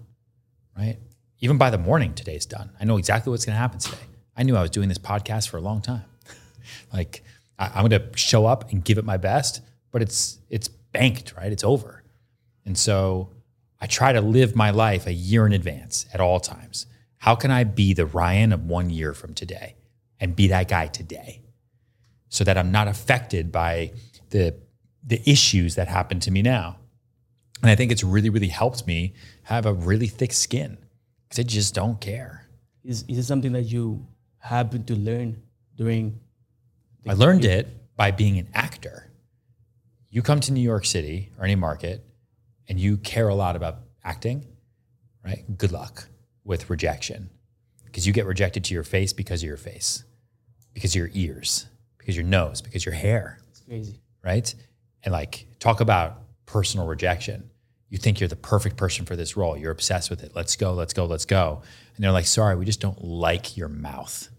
[0.77, 0.97] right?
[1.39, 2.71] Even by the morning, today's done.
[2.79, 3.97] I know exactly what's going to happen today.
[4.37, 6.05] I knew I was doing this podcast for a long time.
[6.93, 7.23] like
[7.59, 9.61] I, I'm going to show up and give it my best,
[9.91, 11.51] but it's it's banked, right?
[11.51, 12.03] It's over.
[12.65, 13.31] And so
[13.79, 16.85] I try to live my life a year in advance at all times.
[17.17, 19.75] How can I be the Ryan of one year from today
[20.19, 21.41] and be that guy today?
[22.31, 23.91] So that I'm not affected by
[24.29, 24.55] the
[25.03, 26.77] the issues that happen to me now.
[27.61, 29.13] And I think it's really, really helped me
[29.43, 30.77] have a really thick skin
[31.23, 32.47] because they just don't care.
[32.83, 34.07] Is is it something that you
[34.39, 35.43] happen to learn
[35.75, 36.19] during?
[37.07, 39.11] I learned it by being an actor.
[40.09, 42.03] You come to New York City or any market
[42.67, 44.45] and you care a lot about acting,
[45.23, 45.43] right?
[45.57, 46.07] Good luck
[46.43, 47.29] with rejection
[47.85, 50.03] because you get rejected to your face because of your face,
[50.73, 51.67] because of your ears,
[52.01, 54.01] because your nose, because your hair, It's crazy.
[54.23, 54.53] right?
[55.03, 57.49] And like talk about personal rejection.
[57.89, 59.55] You think you're the perfect person for this role.
[59.57, 60.31] You're obsessed with it.
[60.35, 61.61] Let's go, let's go, let's go.
[61.95, 64.29] And they're like, sorry, we just don't like your mouth.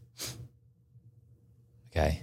[1.90, 2.22] Okay.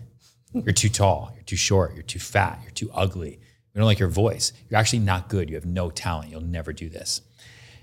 [0.53, 1.31] You're too tall.
[1.35, 1.93] You're too short.
[1.93, 2.59] You're too fat.
[2.63, 3.39] You're too ugly.
[3.73, 4.51] We don't like your voice.
[4.69, 5.49] You're actually not good.
[5.49, 6.31] You have no talent.
[6.31, 7.21] You'll never do this.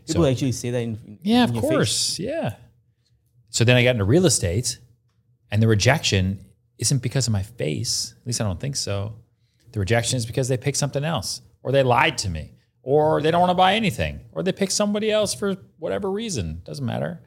[0.09, 1.71] People So- actually say that in, Yeah, in of your face.
[1.71, 2.19] course.
[2.19, 2.57] Yeah.
[3.51, 4.79] So then I got into real estate,
[5.51, 6.45] and the rejection
[6.79, 8.15] isn't because of my face.
[8.21, 9.15] At least I don't think so.
[9.73, 13.31] The rejection is because they picked something else, or they lied to me, or they
[13.31, 16.62] don't want to buy anything, or they picked somebody else for whatever reason.
[16.65, 17.21] Doesn't matter,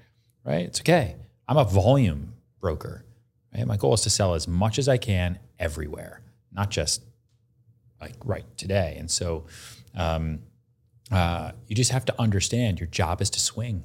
[0.43, 0.65] right?
[0.65, 1.15] It's okay.
[1.47, 3.05] I'm a volume broker.
[3.55, 3.65] Right?
[3.65, 7.03] My goal is to sell as much as I can everywhere, not just
[7.99, 8.95] like right today.
[8.99, 9.45] And so
[9.95, 10.39] um,
[11.11, 13.83] uh, you just have to understand your job is to swing.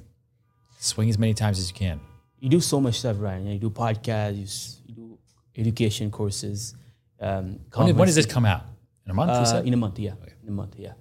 [0.79, 1.99] Swing as many times as you can.
[2.39, 3.47] You do so much stuff, Ryan.
[3.47, 4.37] You do podcasts.
[4.37, 5.17] You, s- you do
[5.57, 6.75] education courses.
[7.19, 8.63] Um, When, when does this come out?
[9.05, 9.31] In a month?
[9.31, 10.13] Uh, in a month, yeah.
[10.43, 10.93] In a month, yeah.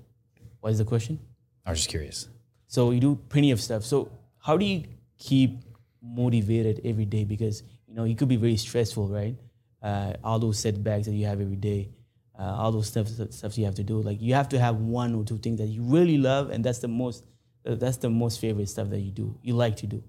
[0.60, 1.18] What is the question?
[1.66, 2.28] I was just curious.
[2.66, 3.84] So you do plenty of stuff.
[3.84, 4.84] So how do you
[5.18, 5.60] keep
[6.02, 7.24] motivated every day?
[7.24, 9.36] Because you know it could be very stressful, right?
[9.82, 11.90] Uh, all those setbacks that you have every day,
[12.38, 14.00] uh, all those stuff stuff you have to do.
[14.00, 16.78] Like you have to have one or two things that you really love, and that's
[16.78, 17.24] the most
[17.66, 19.38] uh, that's the most favorite stuff that you do.
[19.42, 20.02] You like to do.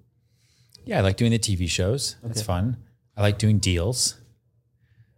[0.86, 2.16] Yeah, I like doing the TV shows.
[2.24, 2.78] It's fun.
[3.18, 4.16] I like doing deals.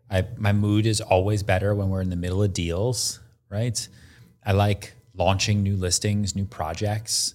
[0.09, 3.87] I my mood is always better when we're in the middle of deals, right?
[4.45, 7.33] I like launching new listings, new projects.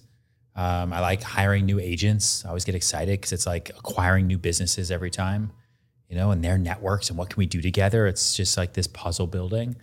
[0.55, 2.45] Um, I like hiring new agents.
[2.45, 5.51] I always get excited because it's like acquiring new businesses every time,
[6.07, 8.07] you know, and their networks and what can we do together.
[8.07, 9.75] It's just like this puzzle building.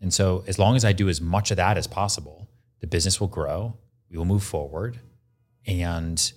[0.00, 2.48] And so, as long as I do as much of that as possible,
[2.80, 3.74] the business will grow,
[4.10, 5.00] we will move forward,
[5.66, 6.32] and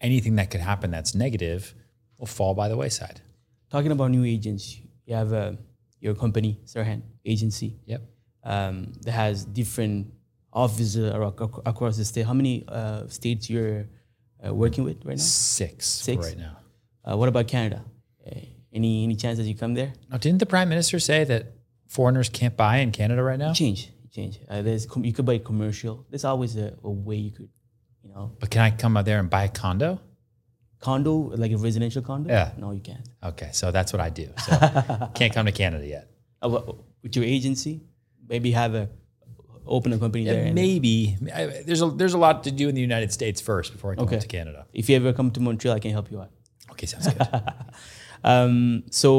[0.00, 1.74] anything that could happen that's negative
[2.18, 3.20] will fall by the wayside.
[3.70, 5.52] Talking about new agents, you have uh,
[6.00, 8.02] your company, Serhant Agency, Yep.
[8.44, 10.12] um, that has different
[10.52, 11.12] offices
[11.66, 12.26] across the state.
[12.26, 13.86] How many uh, states you're
[14.46, 15.22] uh, working with right now?
[15.22, 16.26] Six, Six?
[16.26, 16.58] right now.
[17.04, 17.84] Uh, what about Canada?
[18.26, 18.38] Uh,
[18.72, 19.92] any any chance that you come there?
[20.10, 21.52] Now, didn't the prime minister say that
[21.88, 23.52] foreigners can't buy in Canada right now?
[23.52, 24.38] Change, change.
[24.48, 26.04] Uh, there's com- you could buy commercial.
[26.10, 27.48] There's always a, a way you could,
[28.02, 30.00] you know, But can I come out there and buy a condo?
[30.88, 32.28] Condo like a residential condo.
[32.36, 32.52] Yeah.
[32.62, 33.06] No, you can't.
[33.30, 34.26] Okay, so that's what I do.
[34.46, 34.50] So
[35.18, 36.04] can't come to Canada yet.
[36.44, 37.74] Uh, wha- with your agency,
[38.28, 38.84] maybe have a
[39.66, 40.38] open a company there.
[40.38, 40.94] And and- maybe
[41.40, 43.94] I, there's a there's a lot to do in the United States first before I
[43.96, 44.18] come Okay.
[44.26, 44.60] to Canada.
[44.72, 46.30] if you ever come to Montreal, I can help you out.
[46.72, 47.28] Okay, sounds good.
[48.32, 49.10] Um, so,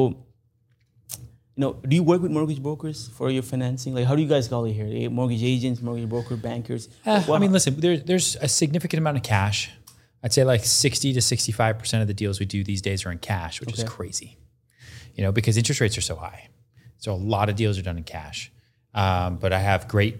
[1.56, 3.94] you know, do you work with mortgage brokers for your financing?
[3.98, 4.88] Like, how do you guys call it here?
[4.92, 6.90] Eh, Mortgage agents, mortgage broker, bankers.
[7.06, 9.70] Uh, I mean, listen, there, there's a significant amount of cash.
[10.26, 13.20] I'd say like 60 to 65% of the deals we do these days are in
[13.20, 14.38] cash, which is crazy,
[15.14, 16.50] you know, because interest rates are so high.
[16.98, 18.52] So a lot of deals are done in cash.
[18.96, 20.18] Um, but I have great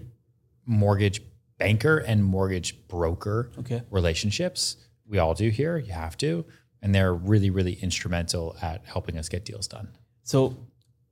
[0.64, 1.20] mortgage
[1.58, 3.82] banker and mortgage broker Okay.
[3.90, 4.76] relationships.
[5.08, 5.76] We all do here.
[5.76, 6.44] You have to.
[6.82, 9.88] And they're really, really instrumental at helping us get deals done.
[10.22, 10.56] so,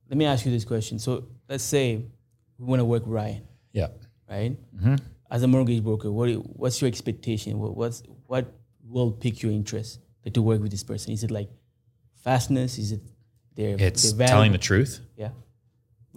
[0.07, 0.99] let me ask you this question.
[0.99, 1.97] So, let's say
[2.59, 3.41] we want to work with Ryan,
[3.73, 3.87] Yeah.
[4.29, 4.55] right?
[4.77, 4.95] Mm-hmm.
[5.31, 7.57] As a mortgage broker, what what's your expectation?
[7.59, 8.53] What, what's what
[8.95, 9.99] will pique your interest
[10.33, 11.11] to work with this person?
[11.11, 11.49] Is it like
[12.23, 12.79] fastness?
[12.79, 13.01] Is it
[13.55, 15.29] their It's their telling the truth, yeah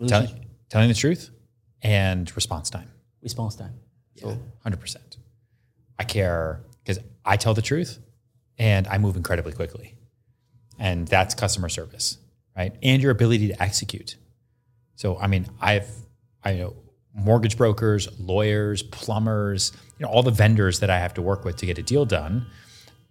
[0.06, 0.26] tell,
[0.70, 1.30] telling the truth,
[1.82, 2.88] and response time.
[3.20, 3.74] response time?
[4.16, 5.16] So hundred percent.
[5.98, 7.98] I care because I tell the truth
[8.58, 9.94] and I move incredibly quickly,
[10.78, 12.18] and that's customer service,
[12.56, 12.74] right?
[12.82, 14.16] And your ability to execute.
[14.94, 15.88] So, I mean, I've
[16.44, 16.74] I know
[17.14, 21.56] mortgage brokers, lawyers, plumbers, you know, all the vendors that I have to work with
[21.56, 22.46] to get a deal done.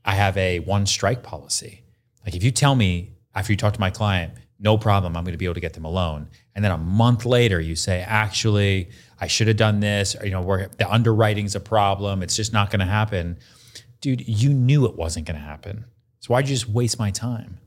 [0.06, 1.84] I have a one strike policy.
[2.26, 5.34] Like if you tell me after you talk to my client, no problem, I'm going
[5.34, 6.30] to be able to get them a loan.
[6.56, 8.90] And then a month later, you say, actually,
[9.22, 10.16] I should have done this.
[10.16, 12.24] Or, you know, where the underwriting's a problem.
[12.24, 13.38] It's just not going to happen.
[14.02, 15.86] Dude, you knew it wasn't going to happen.
[16.20, 17.60] So why'd you just waste my time?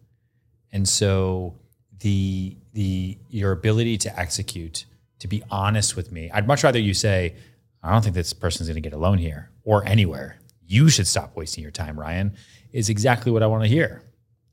[0.72, 1.54] And so
[2.00, 4.86] the the your ability to execute,
[5.20, 7.36] to be honest with me, I'd much rather you say,
[7.82, 10.39] I don't think this person's going to get a loan here or anywhere.
[10.70, 12.28] You should stop wasting your time, Ryan.
[12.72, 13.90] Is exactly what I want to hear.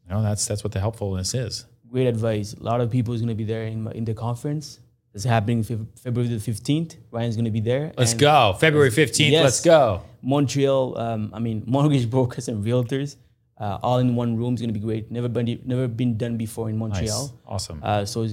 [0.04, 1.66] You know, that's that's what the helpfulness is.
[1.92, 2.54] great advice.
[2.54, 4.80] A lot of people is going to be there in, in the conference.
[5.14, 5.64] It's happening
[6.04, 6.92] February the 15th.
[7.12, 7.92] Ryan's going to be there.
[7.98, 8.56] Let's And go.
[8.60, 9.32] February 15th.
[9.32, 9.44] Yes.
[9.44, 10.02] Let's go.
[10.22, 13.16] Montreal, um, I mean, mortgage brokers and realtors,
[13.60, 15.10] uh, all in one room is going to be great.
[15.12, 17.22] Never been, never been done before in Montreal.
[17.28, 17.34] Nice.
[17.48, 17.80] Awesome.
[17.84, 18.28] Uh, so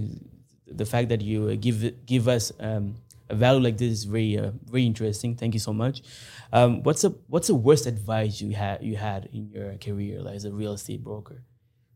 [0.66, 2.97] the fact that you uh, give give us um,
[3.28, 5.37] a value like this is very uh, very interesting.
[5.37, 6.02] Thank you so much.
[6.52, 10.37] Um, what's the what's the worst advice you had you had in your career like,
[10.37, 11.42] as a real estate broker?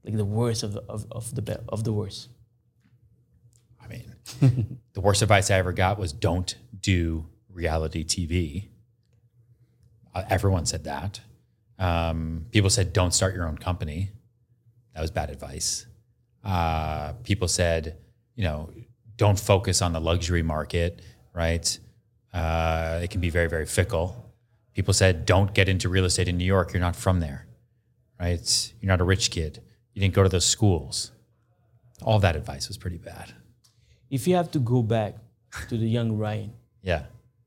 [0.05, 2.29] Like the worst of the of, of the of the worst.
[3.83, 4.15] I mean,
[4.93, 8.69] the worst advice I ever got was don't do reality TV.
[10.15, 11.21] Uh, everyone said that.
[11.79, 14.11] Um, people said don't start your own company.
[14.95, 15.87] That was bad advice.
[16.45, 17.99] Uh, people said,
[18.35, 18.71] you know,
[19.17, 21.03] don't focus on the luxury market,
[21.39, 21.79] right?
[22.35, 24.09] Uh, it can be very, very fickle.
[24.75, 26.73] People said, don't get into real estate in New York.
[26.73, 27.47] You're not from there,
[28.21, 28.47] right?
[28.81, 29.63] You're not a rich kid.
[29.95, 31.13] You didn't go to those schools.
[32.03, 33.33] All that advice was pretty bad.
[34.11, 35.15] If you have to go back
[35.69, 37.05] to the young Ryan Yeah.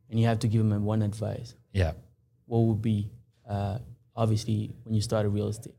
[0.09, 1.93] and you have to give him one advice, Yeah.
[2.45, 3.11] what would be
[3.47, 3.79] uh,
[4.15, 5.75] obviously when you started real estate?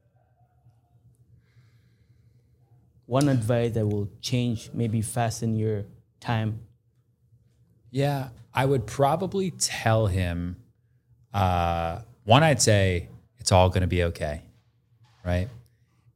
[3.06, 5.84] One advice that will change, maybe fasten your
[6.20, 6.60] time.
[7.92, 8.30] Yeah.
[8.52, 10.56] I would probably tell him
[11.32, 14.42] uh, one, I'd say it's all going to be okay.
[15.24, 15.48] Right.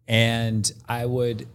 [0.09, 1.49] And I would,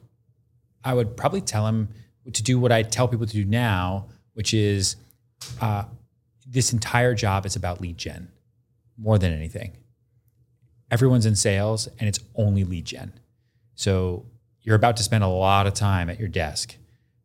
[0.84, 1.90] I would probably tell him
[2.32, 4.96] to do what I tell people to do now, which is
[5.60, 5.84] uh,
[6.48, 8.30] this entire job is about lead gen
[8.98, 9.74] more than anything.
[10.90, 13.14] Everyone's in sales and it's only lead gen.
[13.76, 14.26] So
[14.62, 16.76] you're about to spend a lot of time at your desk,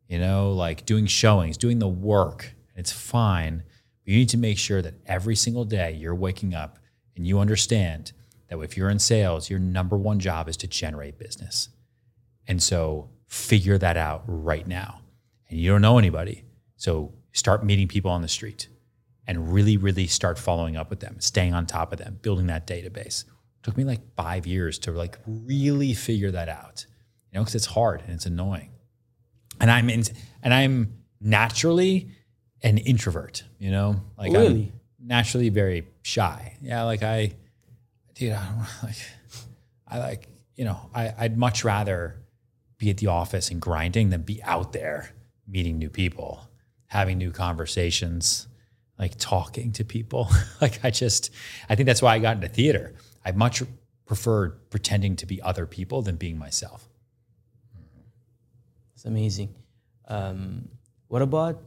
[0.07, 2.53] you know, like doing showings, doing the work.
[2.77, 3.63] It's fine.
[4.05, 6.79] But you need to make sure that every single day you're waking up
[7.15, 8.13] and you understand
[8.47, 11.69] that if you're in sales, your number one job is to generate business.
[12.47, 15.01] And so figure that out right now.
[15.49, 16.45] And you don't know anybody.
[16.77, 18.69] So start meeting people on the street
[19.25, 22.65] and really, really start following up with them, staying on top of them, building that
[22.65, 23.25] database.
[23.25, 26.85] It took me like five years to like really figure that out,
[27.31, 28.69] you know, because it's hard and it's annoying.
[29.59, 30.03] And I'm in,
[30.43, 32.09] and I'm naturally
[32.63, 34.71] an introvert, you know, like Really?
[34.99, 36.57] I'm naturally very shy.
[36.61, 37.33] Yeah, like I,
[38.15, 38.95] dude, I don't like,
[39.87, 42.15] I like, you know, I, I'd much rather
[42.77, 45.11] be at the office and grinding than be out there
[45.47, 46.47] meeting new people,
[46.87, 48.47] having new conversations,
[48.99, 50.29] like talking to people.
[50.61, 51.31] like I just,
[51.69, 52.95] I think that's why I got into theater.
[53.23, 53.63] I much
[54.05, 56.89] preferred pretending to be other people than being myself.
[58.95, 59.53] It's amazing.
[60.07, 60.69] Um,
[61.07, 61.61] what about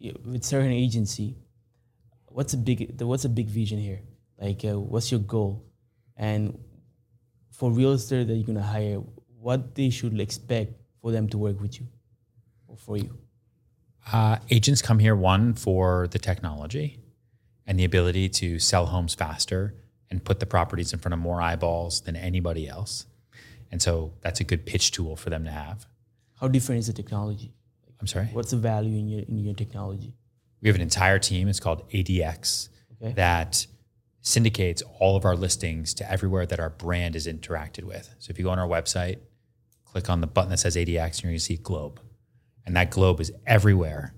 [0.00, 1.36] with Serhant agency?
[2.26, 4.00] What's a big what's a big vision here?
[4.38, 5.64] Like, uh, what's your goal?
[6.16, 6.58] And
[7.50, 9.00] for real estate that you're gonna hire,
[9.40, 11.86] what they should expect for them to work with you
[12.68, 13.16] or for you?
[14.12, 16.98] Uh, agents come here one for the technology
[17.66, 19.74] and the ability to sell homes faster
[20.10, 23.06] and put the properties in front of more eyeballs than anybody else.
[23.72, 25.86] And so that's a good pitch tool for them to have.
[26.40, 27.52] How different is the technology?
[28.00, 28.26] I'm sorry.
[28.32, 30.14] What's the value in your in your technology?
[30.60, 31.48] We have an entire team.
[31.48, 32.68] It's called ADX
[33.00, 33.12] Okay.
[33.12, 33.66] that
[34.22, 38.14] syndicates all of our listings to everywhere that our brand is interacted with.
[38.18, 39.18] So if you go on our website,
[39.84, 42.00] click on the button that says ADX, and you're going to see globe,
[42.64, 44.14] and that globe is everywhere.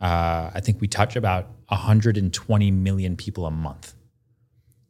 [0.00, 3.94] Uh, I think we touch about 120 million people a month,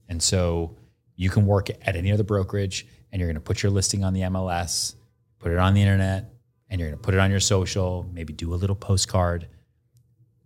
[0.08, 0.76] and so
[1.16, 4.12] you can work at any other brokerage, and you're going to put your listing on
[4.14, 4.94] the MLS,
[5.38, 6.31] put it on the internet,
[6.72, 9.46] and you're going to put it on your social, maybe do a little postcard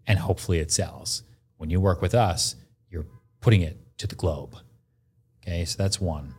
[0.08, 1.22] and hopefully it sells.
[1.56, 2.56] When you work with us,
[2.90, 3.06] you're
[3.40, 4.56] putting it to the globe.
[5.40, 6.34] Okay, so that's one.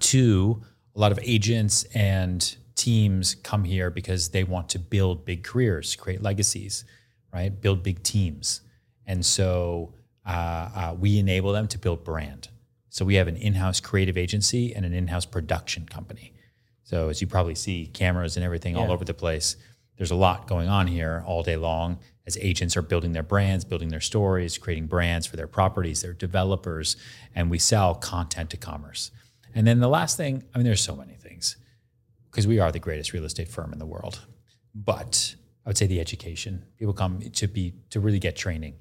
[0.00, 0.62] Two,
[0.96, 5.94] a lot of agents and teams come here because they want to build big careers,
[5.94, 6.84] create legacies,
[7.32, 7.60] right?
[7.60, 8.62] Build big teams.
[9.06, 9.94] And so
[10.26, 12.48] uh, uh, we enable them to build brand.
[12.88, 16.32] So we have an in house creative agency and an in house production company.
[16.84, 19.56] So as you probably see, cameras and everything all over the place.
[19.96, 23.64] There's a lot going on here all day long as agents are building their brands,
[23.64, 26.96] building their stories, creating brands for their properties, their developers,
[27.34, 29.10] and we sell content to commerce.
[29.54, 31.56] And then the last thing, I mean, there's so many things
[32.30, 34.26] because we are the greatest real estate firm in the world.
[34.74, 36.64] But I would say the education.
[36.76, 38.74] People come to be to really get training,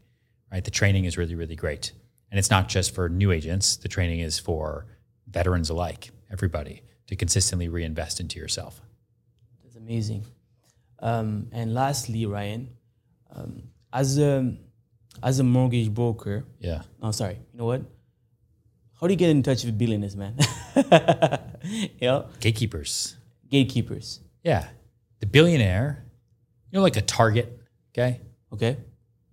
[0.51, 0.63] right?
[0.63, 1.91] The training is really, really great.
[2.31, 4.87] And it's not just for new agents, the training is for
[5.27, 6.81] veterans alike, everybody,
[7.13, 8.81] to consistently reinvest into yourself.
[9.63, 10.25] That's amazing.
[10.99, 12.69] Um, and lastly, Ryan,
[13.35, 14.55] um, as a
[15.21, 16.81] as a mortgage broker, Yeah.
[17.01, 17.81] oh sorry, you know what?
[18.99, 20.35] How do you get in touch with billionaires, man?
[22.01, 23.15] you know, Gatekeepers.
[23.49, 24.21] gatekeepers.
[24.43, 24.67] Yeah.
[25.19, 26.03] The billionaire,
[26.71, 27.59] you know, like a Target,
[27.91, 28.21] Okay.
[28.51, 28.77] Okay.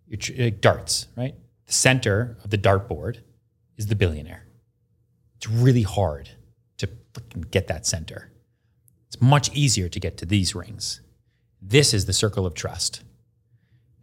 [0.06, 1.34] Your tr- like darts, right?
[1.66, 3.18] The center of the dartboard
[3.78, 4.44] is the billionaire.
[5.36, 6.28] It's really hard
[7.50, 8.30] get that center.
[9.06, 11.00] It's much easier to get to these rings.
[11.60, 13.02] This is the circle of trust.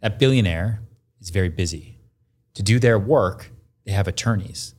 [0.00, 0.82] That billionaire
[1.20, 1.98] is very busy.
[2.54, 3.50] To do their work,
[3.84, 4.74] they have attorneys,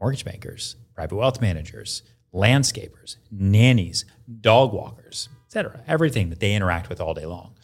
[0.00, 2.02] mortgage bankers, private wealth managers,
[2.32, 4.04] landscapers, nannies,
[4.40, 5.82] dog walkers, etc.
[5.86, 7.54] Everything that they interact with all day long.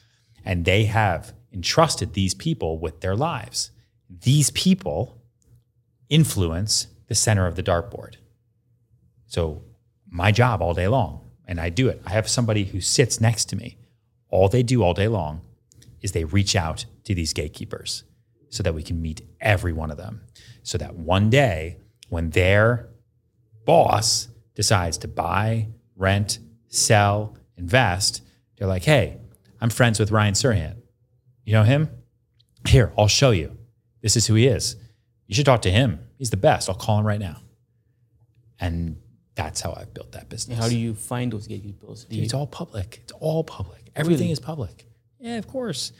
[0.44, 3.70] And they have entrusted these people with their lives.
[4.10, 5.20] These people
[6.08, 8.16] influence the center of the dartboard.
[9.26, 9.62] So
[10.14, 12.00] my job all day long, and I do it.
[12.06, 13.76] I have somebody who sits next to me.
[14.28, 15.40] All they do all day long
[16.02, 18.04] is they reach out to these gatekeepers
[18.48, 20.22] so that we can meet every one of them.
[20.62, 21.78] So that one day
[22.10, 22.90] when their
[23.64, 26.38] boss decides to buy, rent,
[26.68, 28.22] sell, invest,
[28.56, 29.18] they're like, hey,
[29.60, 30.76] I'm friends with Ryan Serhant.
[31.44, 31.90] You know him?
[32.68, 33.58] Here, I'll show you.
[34.00, 34.76] This is who he is.
[35.26, 35.98] You should talk to him.
[36.18, 36.68] He's the best.
[36.68, 37.38] I'll call him right now.
[38.60, 38.98] And
[39.34, 40.58] that's how I've built that business.
[40.58, 42.06] How do you find those gatekeepers?
[42.08, 43.00] You, It's all public.
[43.02, 43.90] It's all public.
[43.96, 44.32] Everything Really?
[44.32, 44.86] is public.
[45.18, 45.92] Yeah, of course.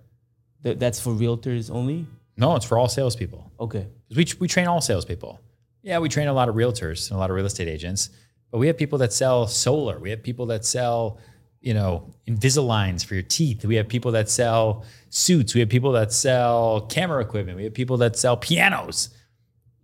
[0.62, 2.06] Th- that's for realtors only.
[2.36, 3.50] No, it's for all salespeople.
[3.58, 5.40] Okay, We, we train all salespeople.
[5.82, 8.10] Yeah, we train a lot of realtors and a lot of real estate agents,
[8.52, 9.98] but we have people that sell solar.
[9.98, 11.18] We have people that sell,
[11.60, 13.64] you know, Invisaligns for your teeth.
[13.64, 15.54] We have people that sell suits.
[15.54, 17.56] We have people that sell camera equipment.
[17.58, 19.10] We have people that sell pianos.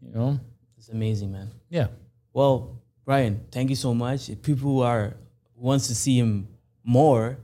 [0.02, 0.40] You know,
[0.78, 1.50] It's amazing, man.
[1.68, 1.88] yeah.
[2.32, 4.28] Well, Brian, thank you so much.
[4.28, 5.16] If people who are
[5.56, 6.48] wants to see him
[6.84, 7.38] more,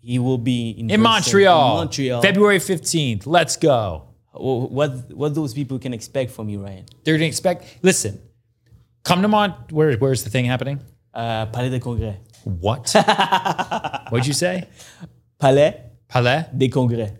[0.00, 2.22] he will be in, in Montreal, In Montreal.
[2.22, 3.26] February 15th.
[3.26, 4.02] Let's go.
[4.32, 6.84] What what those people can expect from you, Ryan?
[7.04, 8.20] They're going to expect, listen,
[9.04, 10.80] come to Mont, where, where's the thing happening?
[11.14, 12.16] Uh, Palais des Congrès.
[12.46, 12.92] What?
[14.10, 14.68] What'd you say?
[15.40, 17.12] Palais Palais des Congrès.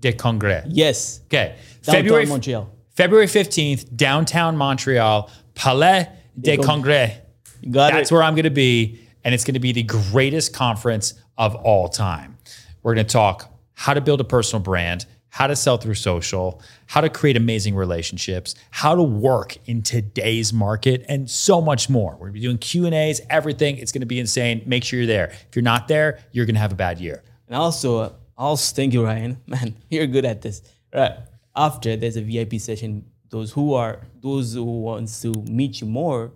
[0.00, 0.64] des Congrès.
[0.66, 1.20] Yes.
[1.26, 1.54] Okay.
[1.82, 2.70] Downtown February, Montreal.
[2.96, 6.08] February 15th, downtown Montreal, Palais
[6.38, 7.18] des Des Congrès.
[7.60, 8.14] You got That's it.
[8.14, 8.98] where I'm going to be.
[9.24, 12.36] And it's going to be the greatest conference of all time.
[12.82, 15.06] We're going to talk how to build a personal brand,
[15.36, 20.50] how to sell through social, how to create amazing relationships, how to work in today's
[20.50, 22.16] market, and so much more.
[22.18, 23.76] We're to be doing Q&As, everything.
[23.76, 24.62] It's going to be insane.
[24.64, 25.26] Make sure you're there.
[25.26, 27.22] If you're not there, you're going to have a bad year.
[27.48, 29.36] And also, uh, also thank you, Ryan.
[29.46, 30.62] Man, you're good at this.
[30.94, 31.12] Right.
[31.54, 33.04] After there's a VIP session.
[33.28, 36.32] Those who are those who wants to meet you more,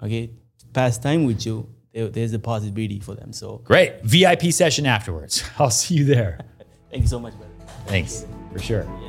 [0.00, 0.30] okay,
[0.72, 1.68] pass time with you.
[1.92, 3.32] There, there's a possibility for them.
[3.32, 4.02] So Great.
[4.02, 5.42] VIP session afterwards.
[5.58, 6.38] I'll see you there.
[6.90, 7.50] thank you so much, brother.
[7.86, 8.26] Thanks,
[8.56, 9.05] for sure.